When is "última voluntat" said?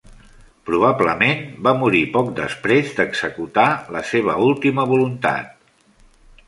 4.49-5.55